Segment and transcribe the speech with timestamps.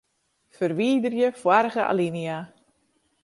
[0.55, 2.39] Ferwiderje foarige alinea.